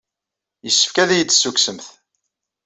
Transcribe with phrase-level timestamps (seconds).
[0.65, 1.85] Yessefk ad iyi-d-tessukksemt.